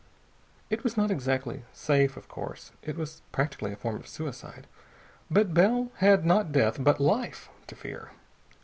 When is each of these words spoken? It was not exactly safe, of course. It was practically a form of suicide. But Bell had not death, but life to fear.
It 0.71 0.83
was 0.83 0.97
not 0.97 1.11
exactly 1.11 1.61
safe, 1.73 2.17
of 2.17 2.27
course. 2.27 2.71
It 2.81 2.95
was 2.97 3.21
practically 3.31 3.71
a 3.71 3.75
form 3.75 3.97
of 3.97 4.07
suicide. 4.07 4.65
But 5.29 5.53
Bell 5.53 5.91
had 5.97 6.25
not 6.25 6.51
death, 6.51 6.83
but 6.83 6.99
life 6.99 7.49
to 7.67 7.75
fear. 7.75 8.09